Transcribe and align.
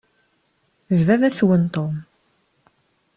D 0.97 0.99
baba-twen 1.07 1.63
Tom. 1.73 1.95